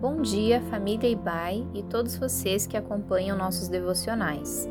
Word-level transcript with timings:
Bom 0.00 0.22
dia, 0.22 0.62
família 0.62 1.10
Ibai 1.10 1.62
e 1.74 1.82
todos 1.82 2.16
vocês 2.16 2.66
que 2.66 2.74
acompanham 2.74 3.36
nossos 3.36 3.68
devocionais. 3.68 4.66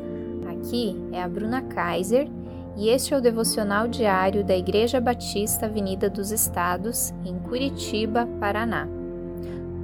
Aqui 0.50 1.00
é 1.12 1.22
a 1.22 1.28
Bruna 1.28 1.62
Kaiser 1.62 2.28
e 2.76 2.88
este 2.88 3.14
é 3.14 3.16
o 3.16 3.20
devocional 3.20 3.86
diário 3.86 4.42
da 4.42 4.56
Igreja 4.56 5.00
Batista 5.00 5.66
Avenida 5.66 6.10
dos 6.10 6.32
Estados, 6.32 7.14
em 7.24 7.38
Curitiba, 7.38 8.26
Paraná. 8.40 8.88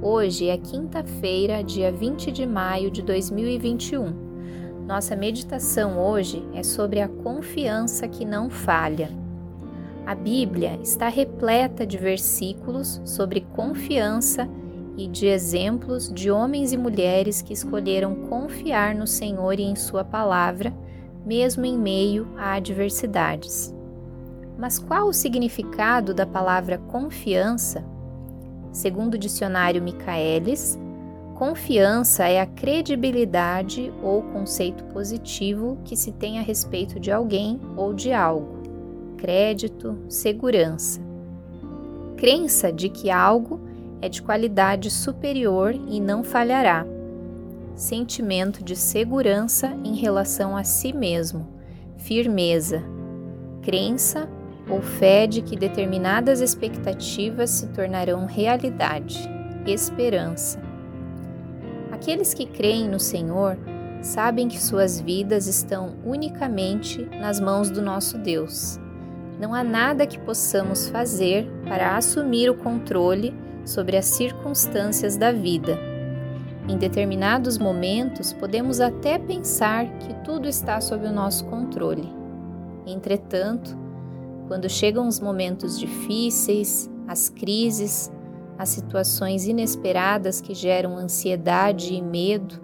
Hoje 0.01 0.49
é 0.49 0.57
quinta-feira, 0.57 1.63
dia 1.63 1.93
20 1.93 2.29
de 2.29 2.45
maio 2.45 2.91
de 2.91 3.01
2021. 3.01 4.83
Nossa 4.85 5.15
meditação 5.15 5.97
hoje 5.97 6.45
é 6.53 6.61
sobre 6.61 6.99
a 6.99 7.07
confiança 7.07 8.05
que 8.05 8.25
não 8.25 8.49
falha. 8.49 9.09
A 10.05 10.13
Bíblia 10.13 10.77
está 10.83 11.07
repleta 11.07 11.87
de 11.87 11.97
versículos 11.97 13.01
sobre 13.05 13.47
confiança 13.55 14.45
e 14.97 15.07
de 15.07 15.27
exemplos 15.27 16.11
de 16.11 16.31
homens 16.31 16.73
e 16.73 16.77
mulheres 16.77 17.41
que 17.41 17.53
escolheram 17.53 18.15
confiar 18.27 18.95
no 18.95 19.05
Senhor 19.05 19.59
e 19.59 19.63
em 19.63 19.75
Sua 19.75 20.03
palavra, 20.03 20.73
mesmo 21.23 21.65
em 21.65 21.77
meio 21.77 22.27
a 22.35 22.53
adversidades. 22.53 23.73
Mas 24.57 24.79
qual 24.79 25.07
o 25.07 25.13
significado 25.13 26.15
da 26.15 26.25
palavra 26.25 26.79
confiança? 26.79 27.85
Segundo 28.71 29.13
o 29.13 29.17
dicionário 29.19 29.81
Michaelis, 29.81 30.79
confiança 31.35 32.27
é 32.27 32.41
a 32.41 32.47
credibilidade 32.47 33.93
ou 34.01 34.23
conceito 34.23 34.83
positivo 34.85 35.77
que 35.85 35.95
se 35.95 36.11
tem 36.11 36.39
a 36.39 36.41
respeito 36.41 36.99
de 36.99 37.11
alguém 37.11 37.61
ou 37.75 37.93
de 37.93 38.11
algo. 38.11 38.57
Crédito, 39.17 39.95
segurança. 40.09 40.99
Crença 42.15 42.73
de 42.73 42.89
que 42.89 43.11
algo 43.11 43.66
é 44.01 44.09
de 44.09 44.21
qualidade 44.21 44.91
superior 44.91 45.73
e 45.87 45.99
não 45.99 46.23
falhará. 46.23 46.85
Sentimento 47.75 48.63
de 48.63 48.75
segurança 48.75 49.67
em 49.83 49.95
relação 49.95 50.57
a 50.57 50.63
si 50.63 50.93
mesmo, 50.93 51.47
firmeza, 51.97 52.83
crença 53.61 54.29
ou 54.69 54.81
fé 54.81 55.27
de 55.27 55.41
que 55.41 55.55
determinadas 55.55 56.41
expectativas 56.41 57.49
se 57.49 57.67
tornarão 57.67 58.25
realidade, 58.25 59.29
esperança. 59.65 60.61
Aqueles 61.91 62.33
que 62.33 62.45
creem 62.45 62.89
no 62.89 62.99
Senhor 62.99 63.57
sabem 64.01 64.47
que 64.47 64.61
suas 64.61 64.99
vidas 64.99 65.47
estão 65.47 65.95
unicamente 66.05 67.03
nas 67.19 67.39
mãos 67.39 67.69
do 67.69 67.81
nosso 67.81 68.17
Deus. 68.17 68.79
Não 69.39 69.53
há 69.53 69.63
nada 69.63 70.07
que 70.07 70.19
possamos 70.19 70.87
fazer 70.89 71.47
para 71.67 71.95
assumir 71.95 72.49
o 72.49 72.55
controle 72.55 73.33
sobre 73.67 73.97
as 73.97 74.05
circunstâncias 74.05 75.17
da 75.17 75.31
vida. 75.31 75.77
Em 76.67 76.77
determinados 76.77 77.57
momentos, 77.57 78.33
podemos 78.33 78.79
até 78.79 79.17
pensar 79.17 79.85
que 79.99 80.13
tudo 80.23 80.47
está 80.47 80.81
sob 80.81 81.05
o 81.05 81.13
nosso 81.13 81.45
controle. 81.45 82.11
Entretanto, 82.85 83.77
quando 84.47 84.69
chegam 84.69 85.07
os 85.07 85.19
momentos 85.19 85.79
difíceis, 85.79 86.89
as 87.07 87.29
crises, 87.29 88.11
as 88.57 88.69
situações 88.69 89.45
inesperadas 89.47 90.41
que 90.41 90.53
geram 90.53 90.97
ansiedade 90.97 91.93
e 91.93 92.01
medo, 92.01 92.59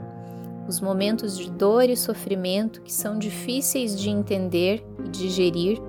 os 0.67 0.79
momentos 0.79 1.37
de 1.37 1.51
dor 1.51 1.89
e 1.89 1.95
sofrimento 1.95 2.81
que 2.81 2.91
são 2.91 3.19
difíceis 3.19 3.99
de 3.99 4.09
entender 4.09 4.83
e 5.05 5.09
digerir, 5.09 5.81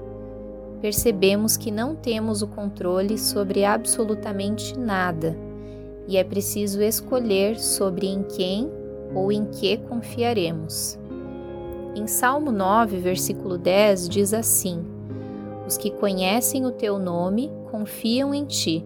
percebemos 0.85 1.57
que 1.57 1.71
não 1.71 1.97
temos 1.97 2.43
o 2.43 2.47
controle 2.47 3.17
sobre 3.17 3.65
absolutamente 3.65 4.79
nada 4.79 5.35
e 6.07 6.19
é 6.19 6.23
preciso 6.23 6.83
escolher 6.83 7.59
sobre 7.59 8.07
em 8.07 8.23
quem 8.23 8.71
ou 9.15 9.33
em 9.33 9.47
que 9.47 9.79
confiaremos. 9.79 10.99
Em 11.97 12.07
Salmo 12.07 12.53
9, 12.53 12.99
versículo 12.99 13.57
10, 13.57 14.11
diz 14.11 14.35
assim: 14.35 14.85
Os 15.67 15.79
que 15.79 15.91
conhecem 15.91 16.67
o 16.67 16.71
teu 16.71 16.99
nome 16.99 17.51
confiam 17.71 18.35
em 18.35 18.45
ti, 18.45 18.85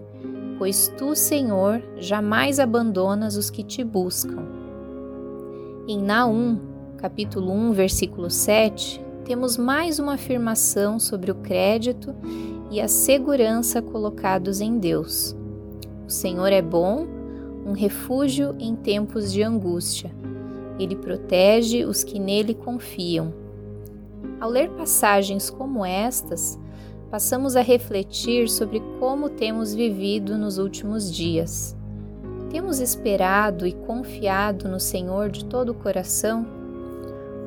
pois 0.56 0.94
tu, 0.96 1.16
Senhor, 1.16 1.82
jamais 1.96 2.60
abandonas 2.60 3.36
os 3.36 3.50
que 3.50 3.64
te 3.64 3.82
buscam. 3.82 4.46
Em 5.88 6.00
Naum, 6.00 6.60
capítulo 6.96 7.50
1, 7.50 7.72
versículo 7.72 8.30
7, 8.30 9.07
temos 9.28 9.58
mais 9.58 9.98
uma 9.98 10.14
afirmação 10.14 10.98
sobre 10.98 11.30
o 11.30 11.34
crédito 11.34 12.14
e 12.70 12.80
a 12.80 12.88
segurança 12.88 13.82
colocados 13.82 14.62
em 14.62 14.78
Deus. 14.78 15.36
O 16.06 16.10
Senhor 16.10 16.50
é 16.50 16.62
bom, 16.62 17.06
um 17.66 17.72
refúgio 17.72 18.56
em 18.58 18.74
tempos 18.74 19.30
de 19.30 19.42
angústia. 19.42 20.10
Ele 20.78 20.96
protege 20.96 21.84
os 21.84 22.02
que 22.02 22.18
nele 22.18 22.54
confiam. 22.54 23.34
Ao 24.40 24.48
ler 24.48 24.70
passagens 24.70 25.50
como 25.50 25.84
estas, 25.84 26.58
passamos 27.10 27.54
a 27.54 27.60
refletir 27.60 28.48
sobre 28.48 28.80
como 28.98 29.28
temos 29.28 29.74
vivido 29.74 30.38
nos 30.38 30.56
últimos 30.56 31.12
dias. 31.12 31.76
Temos 32.48 32.80
esperado 32.80 33.66
e 33.66 33.74
confiado 33.74 34.70
no 34.70 34.80
Senhor 34.80 35.28
de 35.28 35.44
todo 35.44 35.72
o 35.72 35.74
coração? 35.74 36.57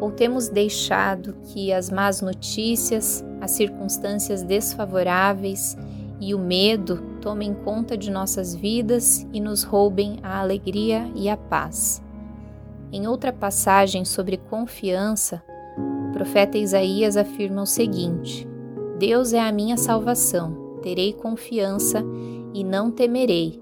Ou 0.01 0.11
temos 0.11 0.49
deixado 0.49 1.35
que 1.45 1.71
as 1.71 1.91
más 1.91 2.21
notícias, 2.21 3.23
as 3.39 3.51
circunstâncias 3.51 4.41
desfavoráveis 4.41 5.77
e 6.19 6.33
o 6.33 6.39
medo 6.39 6.97
tomem 7.21 7.53
conta 7.53 7.95
de 7.95 8.09
nossas 8.09 8.55
vidas 8.55 9.25
e 9.31 9.39
nos 9.39 9.63
roubem 9.63 10.17
a 10.23 10.39
alegria 10.39 11.07
e 11.15 11.29
a 11.29 11.37
paz. 11.37 12.01
Em 12.91 13.07
outra 13.07 13.31
passagem 13.31 14.03
sobre 14.03 14.37
confiança, 14.37 15.43
o 16.09 16.11
profeta 16.11 16.57
Isaías 16.57 17.15
afirma 17.15 17.61
o 17.61 17.67
seguinte: 17.67 18.47
Deus 18.97 19.33
é 19.33 19.39
a 19.39 19.51
minha 19.51 19.77
salvação, 19.77 20.79
terei 20.81 21.13
confiança 21.13 22.03
e 22.53 22.63
não 22.63 22.89
temerei. 22.89 23.61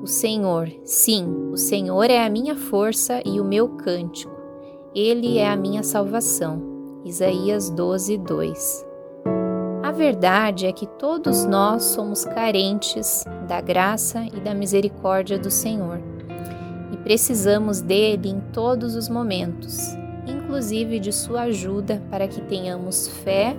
O 0.00 0.06
Senhor, 0.06 0.70
sim, 0.84 1.26
o 1.52 1.56
Senhor 1.56 2.08
é 2.08 2.24
a 2.24 2.30
minha 2.30 2.56
força 2.56 3.20
e 3.26 3.40
o 3.40 3.44
meu 3.44 3.68
cântico. 3.68 4.39
Ele 4.92 5.38
é 5.38 5.48
a 5.48 5.54
minha 5.54 5.84
salvação. 5.84 6.60
Isaías 7.04 7.70
12, 7.70 8.18
2. 8.18 8.86
A 9.84 9.92
verdade 9.92 10.66
é 10.66 10.72
que 10.72 10.84
todos 10.84 11.46
nós 11.46 11.84
somos 11.84 12.24
carentes 12.24 13.22
da 13.46 13.60
graça 13.60 14.26
e 14.34 14.40
da 14.40 14.52
misericórdia 14.52 15.38
do 15.38 15.48
Senhor 15.48 16.00
e 16.92 16.96
precisamos 16.96 17.80
dele 17.80 18.30
em 18.30 18.40
todos 18.52 18.96
os 18.96 19.08
momentos, 19.08 19.96
inclusive 20.26 20.98
de 20.98 21.12
sua 21.12 21.42
ajuda 21.42 22.02
para 22.10 22.26
que 22.26 22.40
tenhamos 22.40 23.06
fé 23.22 23.56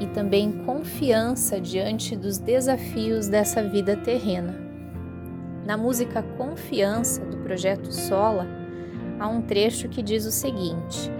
e 0.00 0.08
também 0.08 0.50
confiança 0.64 1.60
diante 1.60 2.16
dos 2.16 2.36
desafios 2.36 3.28
dessa 3.28 3.62
vida 3.62 3.96
terrena. 3.96 4.58
Na 5.64 5.76
música 5.76 6.20
Confiança 6.36 7.24
do 7.24 7.36
projeto 7.38 7.92
Sola, 7.92 8.57
há 9.18 9.28
um 9.28 9.42
trecho 9.42 9.88
que 9.88 10.02
diz 10.02 10.24
o 10.24 10.30
seguinte: 10.30 11.10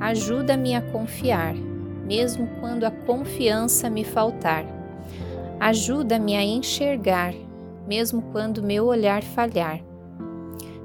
Ajuda-me 0.00 0.74
a 0.74 0.82
confiar, 0.82 1.54
mesmo 2.06 2.48
quando 2.60 2.84
a 2.84 2.90
confiança 2.90 3.88
me 3.88 4.04
faltar. 4.04 4.64
Ajuda-me 5.60 6.36
a 6.36 6.42
enxergar, 6.42 7.34
mesmo 7.86 8.22
quando 8.32 8.62
meu 8.62 8.86
olhar 8.86 9.22
falhar. 9.22 9.80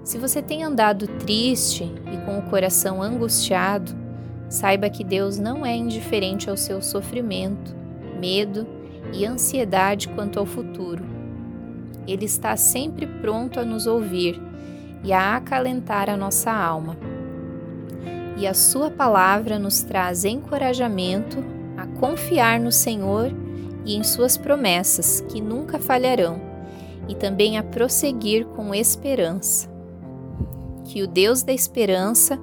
Se 0.04 0.18
você 0.18 0.42
tem 0.42 0.64
andado 0.64 1.08
triste 1.08 1.84
e 1.84 2.18
com 2.26 2.40
o 2.40 2.50
coração 2.50 3.02
angustiado, 3.02 3.96
saiba 4.48 4.90
que 4.90 5.04
Deus 5.04 5.38
não 5.38 5.66
é 5.66 5.76
indiferente 5.76 6.50
ao 6.50 6.58
seu 6.58 6.82
sofrimento, 6.82 7.76
medo 8.20 8.66
e 9.14 9.26
ansiedade 9.26 10.08
quanto 10.10 10.40
ao 10.40 10.46
futuro. 10.46 11.04
Ele 12.08 12.26
está 12.26 12.56
sempre 12.56 13.06
pronto 13.06 13.60
a 13.60 13.66
nos 13.66 13.86
ouvir 13.86 14.49
e 15.04 15.14
a 15.14 15.36
acalentar 15.36 16.10
a 16.10 16.18
nossa 16.18 16.52
alma. 16.52 16.98
E 18.38 18.48
a 18.48 18.54
Sua 18.54 18.90
palavra 18.90 19.60
nos 19.60 19.82
traz 19.82 20.26
encorajamento 20.26 21.38
a 21.78 21.86
confiar 22.00 22.60
no 22.60 22.72
Senhor 22.72 23.32
e 23.86 23.96
em 23.96 24.04
Suas 24.04 24.38
promessas, 24.38 25.22
que 25.30 25.42
nunca 25.42 25.80
falharão, 25.80 26.42
e 27.08 27.16
também 27.16 27.58
a 27.58 27.64
prosseguir 27.64 28.46
com 28.46 28.74
esperança. 28.74 29.70
Que 30.86 31.04
o 31.04 31.08
Deus 31.08 31.44
da 31.44 31.54
esperança 31.54 32.40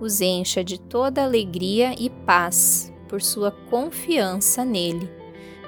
os 0.00 0.20
encha 0.20 0.62
de 0.62 0.78
toda 0.78 1.22
alegria 1.22 1.94
e 1.98 2.10
paz 2.10 2.92
por 3.08 3.22
sua 3.22 3.50
confiança 3.70 4.64
nele, 4.64 5.08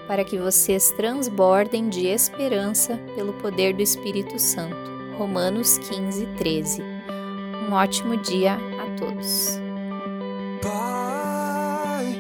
para 0.07 0.25
que 0.25 0.37
vocês 0.39 0.91
transbordem 0.93 1.89
de 1.89 2.07
esperança 2.07 2.99
pelo 3.15 3.33
poder 3.35 3.75
do 3.75 3.83
Espírito 3.83 4.39
Santo. 4.39 4.98
Romanos 5.19 5.79
15, 5.79 6.27
13. 6.37 6.81
Um 7.69 7.73
ótimo 7.73 8.17
dia 8.19 8.55
a 8.55 8.97
todos. 8.97 9.59
Pai, 10.63 12.17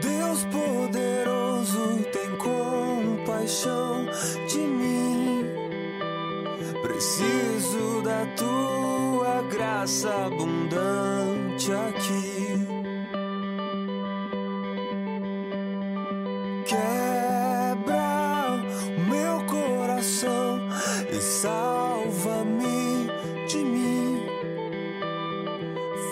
Deus 0.00 0.44
poderoso, 0.44 1.98
tem 2.12 2.30
compaixão 2.36 4.06
de 4.48 4.58
mim. 4.58 5.46
Preciso 6.80 8.02
a 8.08 8.24
tua 8.36 9.42
graça 9.50 10.26
abundante 10.26 11.72
aqui. 11.72 12.31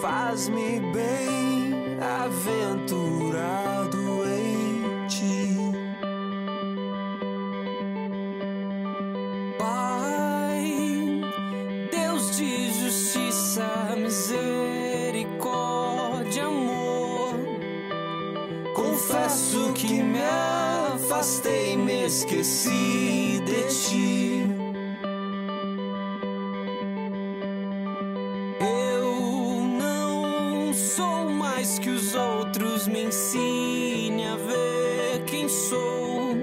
Faz-me 0.01 0.81
bem 0.95 1.99
aventurado 2.25 3.99
em 4.25 5.07
ti. 5.09 5.57
Pai, 9.59 11.21
Deus 11.93 12.39
de 12.39 12.73
justiça, 12.81 13.95
misericórdia, 13.99 16.47
amor. 16.47 17.35
Confesso 18.75 19.75
que 19.75 20.03
me 20.03 20.23
afastei, 20.95 21.77
me 21.77 22.07
esqueci 22.07 23.43
de 23.45 23.65
ti. 23.69 24.30
Sou 30.81 31.29
mais 31.29 31.79
que 31.79 31.91
os 31.91 32.15
outros, 32.15 32.89
me 32.89 33.05
ensine 33.05 34.27
a 34.27 34.37
ver 34.37 35.25
quem 35.27 35.49
sou. 35.49 36.35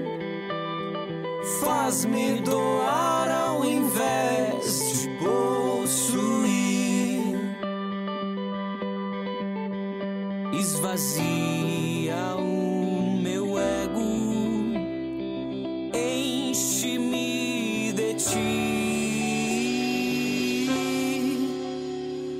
Faz-me 1.60 2.40
doar 2.40 3.30
ao 3.30 3.64
invés 3.64 5.02
de 5.02 5.08
possuir. 5.18 6.48
Esvazia 10.52 12.36
o 12.38 13.18
meu 13.20 13.58
ego, 13.58 14.00
enche-me 15.94 17.22
de 17.92 18.14
ti. 18.14 18.78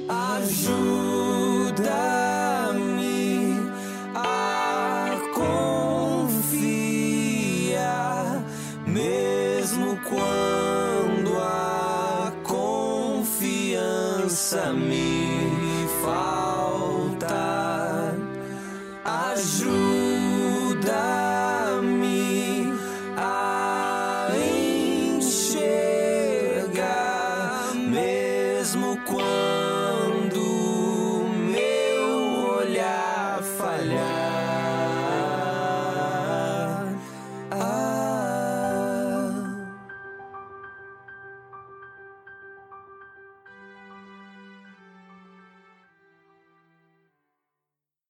Ajuda-me 0.08 0.97
quando 10.04 11.38
a 11.38 12.32
confiança 12.44 13.72
me 14.72 15.07